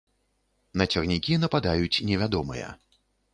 На 0.81 0.87
цягнікі 0.95 1.37
нападаюць 1.43 2.03
невядомыя. 2.09 2.73